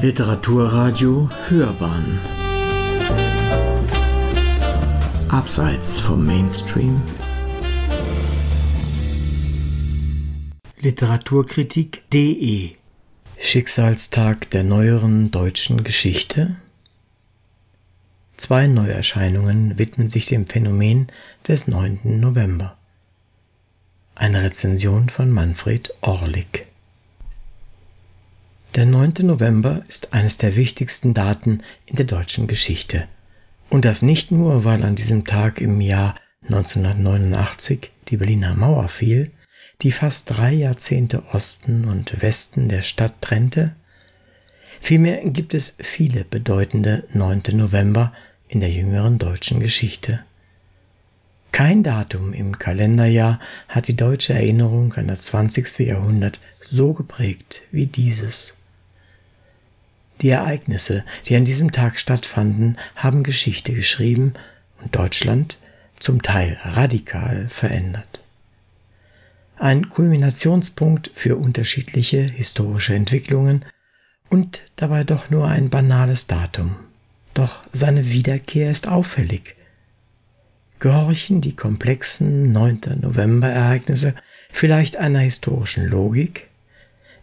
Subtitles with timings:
[0.00, 2.20] Literaturradio Hörbahn
[5.28, 7.02] Abseits vom Mainstream
[10.78, 12.76] Literaturkritik.de
[13.40, 16.54] Schicksalstag der neueren deutschen Geschichte
[18.36, 21.08] Zwei Neuerscheinungen widmen sich dem Phänomen
[21.48, 22.20] des 9.
[22.20, 22.76] November.
[24.14, 26.68] Eine Rezension von Manfred Orlik.
[28.78, 29.14] Der 9.
[29.22, 33.08] November ist eines der wichtigsten Daten in der deutschen Geschichte.
[33.70, 39.32] Und das nicht nur, weil an diesem Tag im Jahr 1989 die Berliner Mauer fiel,
[39.82, 43.74] die fast drei Jahrzehnte Osten und Westen der Stadt trennte,
[44.80, 47.42] vielmehr gibt es viele bedeutende 9.
[47.54, 48.12] November
[48.46, 50.20] in der jüngeren deutschen Geschichte.
[51.50, 55.80] Kein Datum im Kalenderjahr hat die deutsche Erinnerung an das 20.
[55.80, 58.54] Jahrhundert so geprägt wie dieses.
[60.20, 64.34] Die Ereignisse, die an diesem Tag stattfanden, haben Geschichte geschrieben
[64.82, 65.58] und Deutschland
[66.00, 68.22] zum Teil radikal verändert.
[69.56, 73.64] Ein Kulminationspunkt für unterschiedliche historische Entwicklungen
[74.28, 76.76] und dabei doch nur ein banales Datum.
[77.34, 79.56] Doch seine Wiederkehr ist auffällig.
[80.80, 83.00] Gehorchen die komplexen 9.
[83.00, 84.14] November-Ereignisse
[84.50, 86.47] vielleicht einer historischen Logik?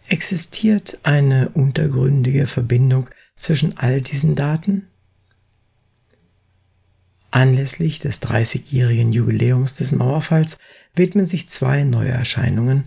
[0.08, 4.86] Existiert eine untergründige Verbindung zwischen all diesen Daten?
[7.32, 10.58] Anlässlich des 30-jährigen Jubiläums des Mauerfalls
[10.94, 12.84] widmen sich zwei neue Erscheinungen,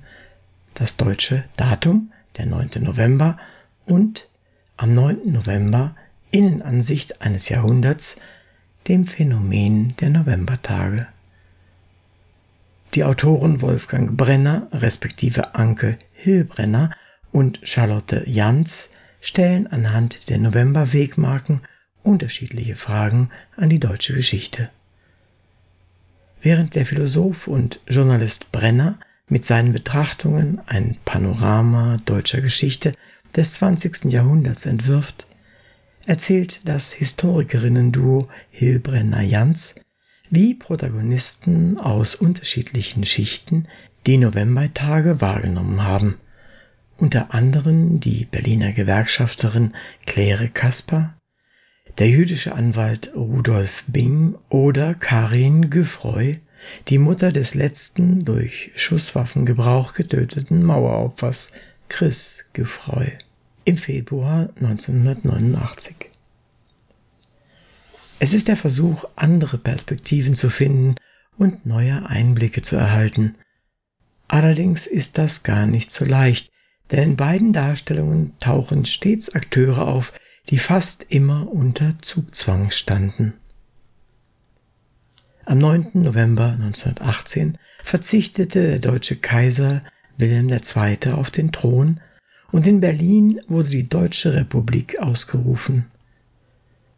[0.74, 2.70] das deutsche Datum, der 9.
[2.80, 3.38] November,
[3.86, 4.30] und
[4.78, 5.32] am 9.
[5.32, 5.96] November
[6.32, 8.22] Innenansicht eines Jahrhunderts,
[8.88, 11.08] dem Phänomen der Novembertage.
[12.96, 16.92] Die Autoren Wolfgang Brenner respektive Anke Hillbrenner
[17.32, 18.90] und Charlotte Jans
[19.22, 21.62] stellen anhand der November-Wegmarken
[22.04, 24.70] unterschiedliche Fragen an die deutsche Geschichte.
[26.42, 32.94] Während der Philosoph und Journalist Brenner mit seinen Betrachtungen ein Panorama deutscher Geschichte
[33.36, 34.06] des 20.
[34.06, 35.28] Jahrhunderts entwirft,
[36.06, 39.76] erzählt das Historikerinnen-Duo Hilbrenner-Jans,
[40.30, 43.68] wie Protagonisten aus unterschiedlichen Schichten
[44.08, 46.16] die Novembertage wahrgenommen haben–
[47.00, 49.74] unter anderem die Berliner Gewerkschafterin
[50.06, 51.16] Claire Kasper,
[51.98, 56.40] der jüdische Anwalt Rudolf Bing oder Karin Güffroy,
[56.90, 61.52] die Mutter des letzten durch Schusswaffengebrauch getöteten Maueropfers
[61.88, 63.18] Chris Güffroy
[63.64, 65.96] im Februar 1989.
[68.20, 70.96] Es ist der Versuch, andere Perspektiven zu finden
[71.38, 73.36] und neue Einblicke zu erhalten.
[74.28, 76.52] Allerdings ist das gar nicht so leicht,
[76.92, 80.14] denn in beiden Darstellungen tauchen stets Akteure auf,
[80.50, 83.34] die fast immer unter Zugzwang standen.
[85.46, 85.92] Am 9.
[85.94, 89.82] November 1918 verzichtete der deutsche Kaiser
[90.18, 91.14] Wilhelm II.
[91.14, 92.02] auf den Thron
[92.52, 95.86] und in Berlin wurde die Deutsche Republik ausgerufen.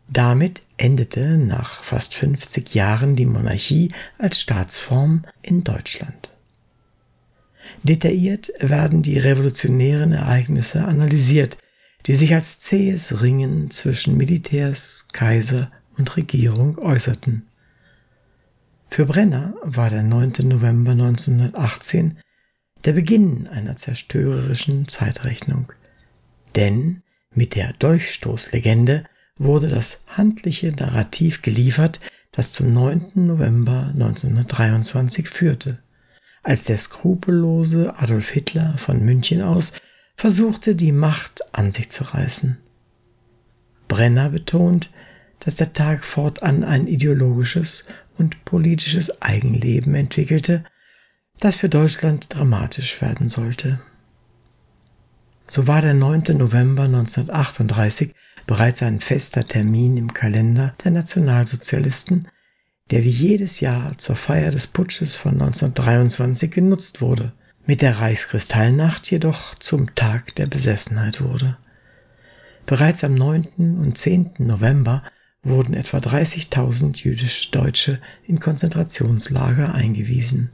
[0.09, 6.33] Damit endete nach fast 50 Jahren die Monarchie als Staatsform in Deutschland.
[7.83, 11.57] Detailliert werden die revolutionären Ereignisse analysiert,
[12.05, 17.47] die sich als zähes Ringen zwischen Militärs, Kaiser und Regierung äußerten.
[18.89, 20.33] Für Brenner war der 9.
[20.43, 22.17] November 1918
[22.83, 25.71] der Beginn einer zerstörerischen Zeitrechnung.
[26.55, 27.03] Denn
[27.33, 29.05] mit der Durchstoßlegende
[29.37, 32.01] wurde das handliche Narrativ geliefert,
[32.31, 33.11] das zum 9.
[33.15, 35.79] November 1923 führte
[36.43, 39.73] als der skrupellose Adolf Hitler von München aus
[40.15, 42.57] versuchte, die Macht an sich zu reißen.
[43.87, 44.91] Brenner betont,
[45.39, 47.85] dass der Tag fortan ein ideologisches
[48.17, 50.63] und politisches Eigenleben entwickelte,
[51.39, 53.81] das für Deutschland dramatisch werden sollte.
[55.47, 56.37] So war der 9.
[56.37, 58.13] November 1938
[58.47, 62.27] bereits ein fester Termin im Kalender der Nationalsozialisten,
[62.91, 67.31] der wie jedes Jahr zur Feier des Putsches von 1923 genutzt wurde,
[67.65, 71.57] mit der Reichskristallnacht jedoch zum Tag der Besessenheit wurde.
[72.65, 73.47] Bereits am 9.
[73.79, 74.31] und 10.
[74.39, 75.03] November
[75.41, 80.51] wurden etwa 30.000 jüdische Deutsche in Konzentrationslager eingewiesen.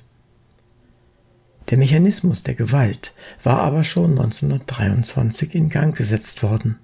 [1.70, 3.14] Der Mechanismus der Gewalt
[3.44, 6.78] war aber schon 1923 in Gang gesetzt worden.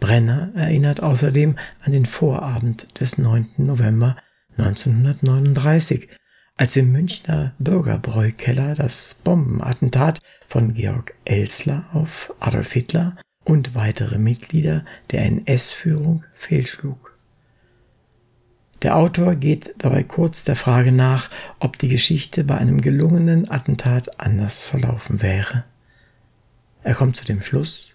[0.00, 3.48] Brenner erinnert außerdem an den Vorabend des 9.
[3.56, 4.16] November
[4.56, 6.08] 1939,
[6.56, 14.84] als im Münchner Bürgerbräukeller das Bombenattentat von Georg Elsler auf Adolf Hitler und weitere Mitglieder
[15.10, 17.16] der NS-Führung fehlschlug.
[18.82, 24.20] Der Autor geht dabei kurz der Frage nach, ob die Geschichte bei einem gelungenen Attentat
[24.20, 25.64] anders verlaufen wäre.
[26.84, 27.90] Er kommt zu dem Schluss,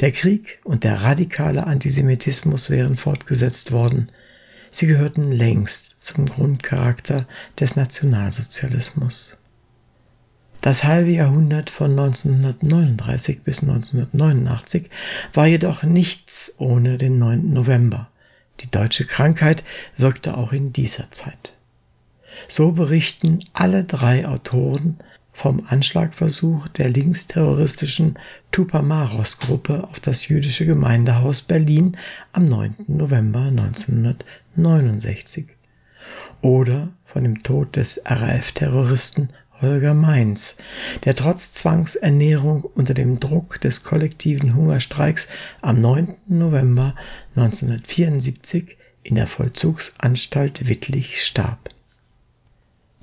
[0.00, 4.08] der Krieg und der radikale Antisemitismus wären fortgesetzt worden,
[4.70, 7.26] sie gehörten längst zum Grundcharakter
[7.58, 9.36] des Nationalsozialismus.
[10.60, 14.90] Das halbe Jahrhundert von 1939 bis 1989
[15.32, 17.52] war jedoch nichts ohne den 9.
[17.52, 18.08] November.
[18.60, 19.62] Die deutsche Krankheit
[19.96, 21.52] wirkte auch in dieser Zeit.
[22.48, 24.98] So berichten alle drei Autoren
[25.38, 28.18] vom Anschlagversuch der linksterroristischen
[28.50, 31.96] Tupamaros-Gruppe auf das jüdische Gemeindehaus Berlin
[32.32, 32.74] am 9.
[32.88, 35.46] November 1969
[36.42, 39.28] oder von dem Tod des RAF-Terroristen
[39.60, 40.56] Holger Mainz,
[41.04, 45.28] der trotz Zwangsernährung unter dem Druck des kollektiven Hungerstreiks
[45.62, 46.16] am 9.
[46.26, 46.94] November
[47.36, 51.68] 1974 in der Vollzugsanstalt Wittlich starb.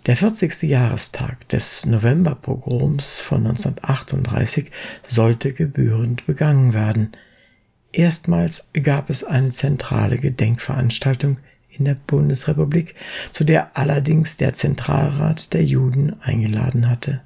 [0.06, 0.62] Der 40.
[0.62, 4.69] Jahrestag des Novemberpogroms von 1938
[5.02, 7.13] sollte gebührend begangen werden.
[7.92, 11.38] Erstmals gab es eine zentrale Gedenkveranstaltung
[11.69, 12.94] in der Bundesrepublik,
[13.31, 17.22] zu der allerdings der Zentralrat der Juden eingeladen hatte.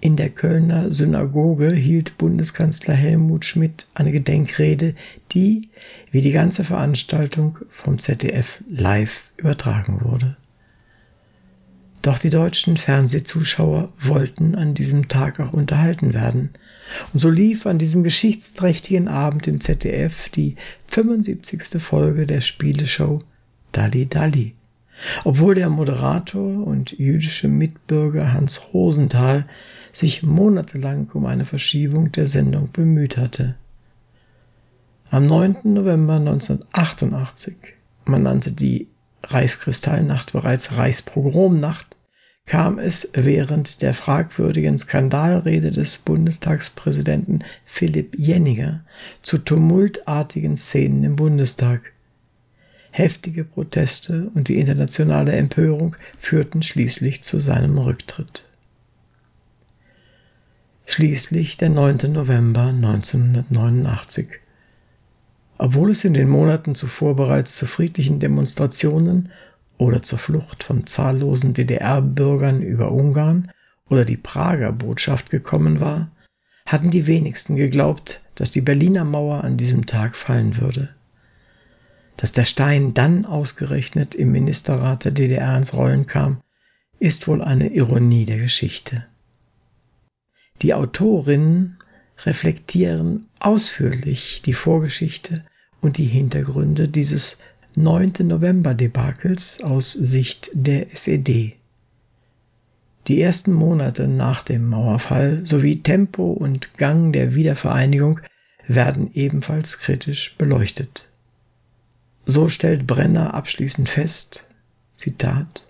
[0.00, 4.94] In der Kölner Synagoge hielt Bundeskanzler Helmut Schmidt eine Gedenkrede,
[5.32, 5.70] die,
[6.12, 10.36] wie die ganze Veranstaltung, vom ZDF live übertragen wurde.
[12.08, 16.54] Doch die deutschen Fernsehzuschauer wollten an diesem Tag auch unterhalten werden.
[17.12, 20.56] Und so lief an diesem geschichtsträchtigen Abend im ZDF die
[20.86, 21.82] 75.
[21.82, 23.18] Folge der Spieleshow
[23.72, 24.54] Dalli Dalli.
[25.24, 29.44] Obwohl der Moderator und jüdische Mitbürger Hans Rosenthal
[29.92, 33.56] sich monatelang um eine Verschiebung der Sendung bemüht hatte.
[35.10, 35.56] Am 9.
[35.64, 37.54] November 1988,
[38.06, 38.88] man nannte die
[39.24, 41.97] Reichskristallnacht bereits Reichspogromnacht,
[42.48, 48.84] kam es während der fragwürdigen Skandalrede des Bundestagspräsidenten Philipp Jenninger
[49.20, 51.92] zu tumultartigen Szenen im Bundestag.
[52.90, 58.48] Heftige Proteste und die internationale Empörung führten schließlich zu seinem Rücktritt.
[60.86, 62.12] Schließlich der 9.
[62.12, 64.28] November 1989.
[65.58, 69.30] Obwohl es in den Monaten zuvor bereits zu friedlichen Demonstrationen
[69.78, 73.50] oder zur Flucht von zahllosen DDR-Bürgern über Ungarn
[73.88, 76.10] oder die Prager Botschaft gekommen war,
[76.66, 80.90] hatten die wenigsten geglaubt, dass die Berliner Mauer an diesem Tag fallen würde.
[82.18, 86.42] Dass der Stein dann ausgerechnet im Ministerrat der DDR ins Rollen kam,
[86.98, 89.06] ist wohl eine Ironie der Geschichte.
[90.60, 91.78] Die Autorinnen
[92.26, 95.44] reflektieren ausführlich die Vorgeschichte
[95.80, 97.38] und die Hintergründe dieses
[97.74, 98.12] 9.
[98.20, 101.56] November-Debakels aus Sicht der SED.
[103.06, 108.20] Die ersten Monate nach dem Mauerfall sowie Tempo und Gang der Wiedervereinigung
[108.66, 111.08] werden ebenfalls kritisch beleuchtet.
[112.26, 114.44] So stellt Brenner abschließend fest,
[114.96, 115.64] Zitat,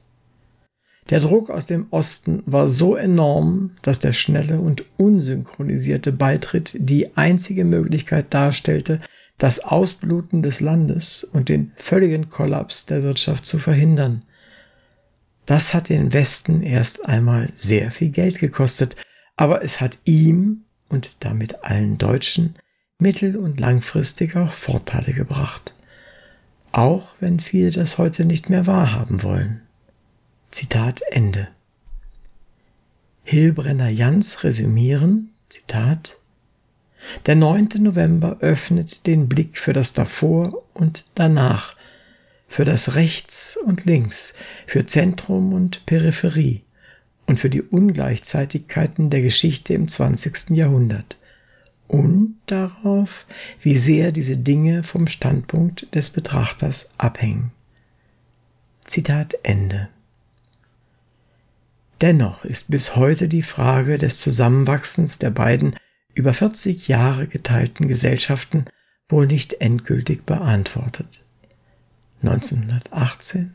[1.10, 7.16] der Druck aus dem Osten war so enorm, dass der schnelle und unsynchronisierte Beitritt die
[7.16, 9.00] einzige Möglichkeit darstellte,
[9.38, 14.22] das Ausbluten des Landes und den völligen Kollaps der Wirtschaft zu verhindern.
[15.46, 18.96] Das hat den Westen erst einmal sehr viel Geld gekostet,
[19.36, 22.56] aber es hat ihm und damit allen Deutschen
[22.98, 25.72] mittel- und langfristig auch Vorteile gebracht.
[26.72, 29.62] Auch wenn viele das heute nicht mehr wahrhaben wollen.
[30.50, 31.48] Zitat Ende.
[33.22, 36.16] Hilbrenner Jans resümieren, Zitat,
[37.26, 37.68] der 9.
[37.78, 41.76] November öffnet den Blick für das Davor und Danach,
[42.48, 44.34] für das Rechts und Links,
[44.66, 46.62] für Zentrum und Peripherie
[47.26, 50.50] und für die Ungleichzeitigkeiten der Geschichte im 20.
[50.50, 51.18] Jahrhundert
[51.88, 53.26] und darauf,
[53.62, 57.50] wie sehr diese Dinge vom Standpunkt des Betrachters abhängen.
[58.84, 59.88] Zitat Ende.
[62.00, 65.74] Dennoch ist bis heute die Frage des Zusammenwachsens der beiden
[66.18, 68.64] über 40 Jahre geteilten Gesellschaften
[69.08, 71.24] wohl nicht endgültig beantwortet.
[72.22, 73.54] 1918,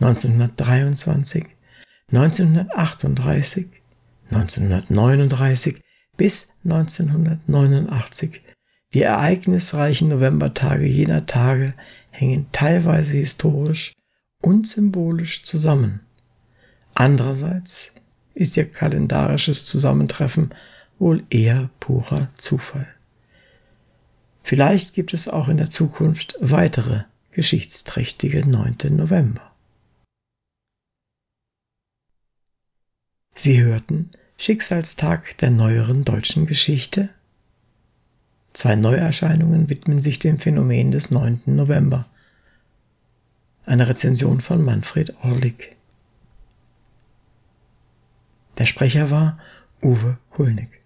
[0.00, 1.46] 1923,
[2.10, 3.68] 1938,
[4.30, 5.80] 1939
[6.16, 8.40] bis 1989
[8.92, 11.74] die ereignisreichen Novembertage jener Tage
[12.10, 13.92] hängen teilweise historisch
[14.42, 16.00] und symbolisch zusammen.
[16.92, 17.92] Andererseits
[18.34, 20.52] ist ihr kalendarisches Zusammentreffen
[21.00, 22.86] wohl eher purer Zufall.
[24.42, 28.76] Vielleicht gibt es auch in der Zukunft weitere geschichtsträchtige 9.
[28.90, 29.50] November.
[33.34, 37.08] Sie hörten Schicksalstag der neueren deutschen Geschichte.
[38.52, 41.42] Zwei Neuerscheinungen widmen sich dem Phänomen des 9.
[41.46, 42.06] November.
[43.64, 45.76] Eine Rezension von Manfred Orlik.
[48.58, 49.38] Der Sprecher war
[49.80, 50.79] Uwe Kulnig.